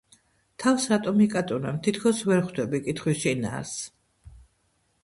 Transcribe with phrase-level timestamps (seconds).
[0.63, 3.89] თავს რატომ იკატუნებ, თითქოს ვერ ხვდები კითხვის შინაარსს?